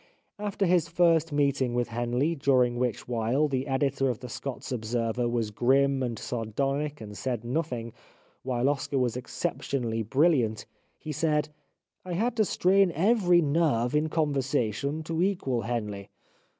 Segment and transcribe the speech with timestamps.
[0.39, 5.29] After his first meeting with Henley during which while the editor of The Scots Observer
[5.29, 7.93] was grim and sardonic and said nothing,
[8.41, 10.65] while Oscar was ex ceptionally brilliant,
[10.97, 16.09] he said:*' I had to strain every nerve in conversation to equal Henley."